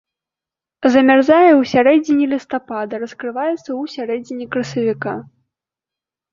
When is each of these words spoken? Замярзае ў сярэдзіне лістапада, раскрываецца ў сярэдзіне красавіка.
Замярзае 0.95 1.49
ў 1.49 1.61
сярэдзіне 1.73 2.25
лістапада, 2.33 2.93
раскрываецца 3.05 3.55
ў 3.61 3.95
сярэдзіне 3.95 4.45
красавіка. 4.59 5.13